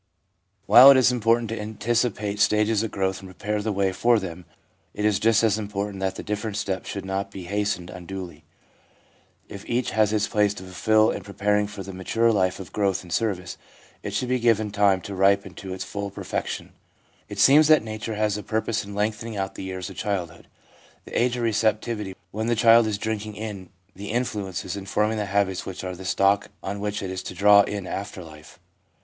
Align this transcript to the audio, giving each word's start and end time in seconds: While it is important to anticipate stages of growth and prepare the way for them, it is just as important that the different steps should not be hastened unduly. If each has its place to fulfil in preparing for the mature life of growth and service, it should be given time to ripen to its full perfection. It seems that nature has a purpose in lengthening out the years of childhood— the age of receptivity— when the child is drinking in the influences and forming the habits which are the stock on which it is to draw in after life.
While 0.65 0.89
it 0.89 0.97
is 0.97 1.11
important 1.11 1.47
to 1.49 1.59
anticipate 1.59 2.39
stages 2.39 2.81
of 2.81 2.89
growth 2.89 3.19
and 3.19 3.27
prepare 3.27 3.61
the 3.61 3.71
way 3.71 3.91
for 3.91 4.17
them, 4.17 4.45
it 4.95 5.05
is 5.05 5.19
just 5.19 5.43
as 5.43 5.59
important 5.59 5.99
that 5.99 6.15
the 6.15 6.23
different 6.23 6.57
steps 6.57 6.89
should 6.89 7.05
not 7.05 7.29
be 7.29 7.43
hastened 7.43 7.91
unduly. 7.91 8.43
If 9.47 9.63
each 9.69 9.91
has 9.91 10.11
its 10.11 10.27
place 10.27 10.55
to 10.55 10.63
fulfil 10.63 11.11
in 11.11 11.21
preparing 11.21 11.67
for 11.67 11.83
the 11.83 11.93
mature 11.93 12.31
life 12.31 12.59
of 12.59 12.73
growth 12.73 13.03
and 13.03 13.13
service, 13.13 13.59
it 14.01 14.15
should 14.15 14.27
be 14.29 14.39
given 14.39 14.71
time 14.71 15.01
to 15.01 15.13
ripen 15.13 15.53
to 15.57 15.71
its 15.71 15.83
full 15.83 16.09
perfection. 16.09 16.73
It 17.29 17.37
seems 17.37 17.67
that 17.67 17.83
nature 17.83 18.15
has 18.15 18.37
a 18.37 18.41
purpose 18.41 18.83
in 18.83 18.95
lengthening 18.95 19.37
out 19.37 19.53
the 19.53 19.61
years 19.65 19.87
of 19.91 19.97
childhood— 19.97 20.47
the 21.05 21.15
age 21.15 21.37
of 21.37 21.43
receptivity— 21.43 22.15
when 22.31 22.47
the 22.47 22.55
child 22.55 22.87
is 22.87 22.97
drinking 22.97 23.35
in 23.35 23.69
the 23.95 24.09
influences 24.09 24.75
and 24.75 24.89
forming 24.89 25.19
the 25.19 25.27
habits 25.27 25.63
which 25.67 25.83
are 25.83 25.95
the 25.95 26.05
stock 26.05 26.49
on 26.63 26.79
which 26.79 27.03
it 27.03 27.11
is 27.11 27.21
to 27.21 27.35
draw 27.35 27.61
in 27.61 27.85
after 27.85 28.23
life. 28.23 28.57